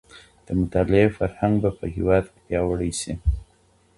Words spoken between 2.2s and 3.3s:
کي پياوړی سي.